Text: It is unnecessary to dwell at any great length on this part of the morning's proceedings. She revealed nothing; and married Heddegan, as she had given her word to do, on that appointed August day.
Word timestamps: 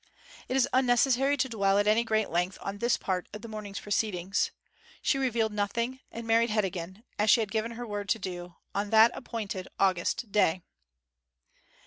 It 0.49 0.57
is 0.57 0.67
unnecessary 0.73 1.37
to 1.37 1.47
dwell 1.47 1.77
at 1.77 1.85
any 1.85 2.03
great 2.03 2.31
length 2.31 2.57
on 2.61 2.79
this 2.79 2.97
part 2.97 3.29
of 3.33 3.43
the 3.43 3.47
morning's 3.47 3.79
proceedings. 3.79 4.49
She 5.03 5.19
revealed 5.19 5.53
nothing; 5.53 5.99
and 6.11 6.25
married 6.25 6.49
Heddegan, 6.49 7.03
as 7.19 7.29
she 7.29 7.39
had 7.39 7.51
given 7.51 7.73
her 7.73 7.85
word 7.85 8.09
to 8.09 8.17
do, 8.17 8.55
on 8.73 8.89
that 8.89 9.11
appointed 9.13 9.67
August 9.79 10.31
day. 10.31 10.63